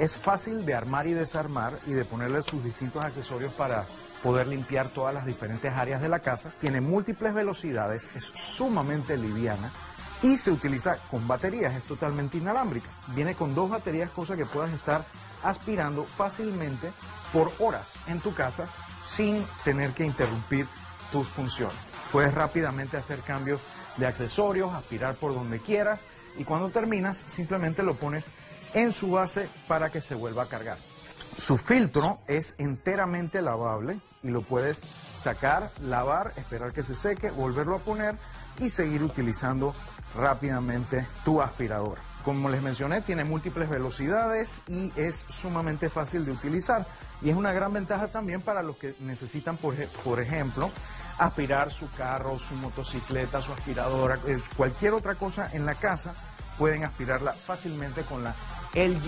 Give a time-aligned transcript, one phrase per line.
[0.00, 3.84] Es fácil de armar y desarmar y de ponerle sus distintos accesorios para
[4.22, 6.54] poder limpiar todas las diferentes áreas de la casa.
[6.58, 9.70] Tiene múltiples velocidades, es sumamente liviana
[10.22, 12.88] y se utiliza con baterías, es totalmente inalámbrica.
[13.08, 15.04] Viene con dos baterías, cosa que puedas estar
[15.42, 16.92] aspirando fácilmente
[17.30, 18.64] por horas en tu casa
[19.06, 20.66] sin tener que interrumpir
[21.12, 21.76] tus funciones.
[22.10, 23.60] Puedes rápidamente hacer cambios
[23.96, 26.00] de accesorios, aspirar por donde quieras
[26.38, 28.26] y cuando terminas simplemente lo pones
[28.74, 30.78] en su base para que se vuelva a cargar.
[31.36, 34.80] Su filtro es enteramente lavable y lo puedes
[35.22, 38.16] sacar, lavar, esperar que se seque, volverlo a poner
[38.58, 39.74] y seguir utilizando
[40.16, 42.09] rápidamente tu aspiradora.
[42.24, 46.86] Como les mencioné, tiene múltiples velocidades y es sumamente fácil de utilizar.
[47.22, 49.74] Y es una gran ventaja también para los que necesitan, por,
[50.04, 50.70] por ejemplo,
[51.18, 54.18] aspirar su carro, su motocicleta, su aspiradora,
[54.56, 56.14] cualquier otra cosa en la casa,
[56.58, 58.34] pueden aspirarla fácilmente con la
[58.74, 59.04] LG